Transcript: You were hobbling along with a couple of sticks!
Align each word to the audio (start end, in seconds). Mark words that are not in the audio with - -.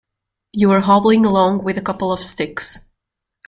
You 0.51 0.69
were 0.69 0.79
hobbling 0.79 1.25
along 1.27 1.63
with 1.63 1.77
a 1.77 1.81
couple 1.83 2.11
of 2.11 2.21
sticks! 2.23 2.87